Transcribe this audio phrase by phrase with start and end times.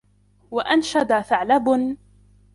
[0.51, 1.95] وَأَنْشَدَ ثَعْلَبٌ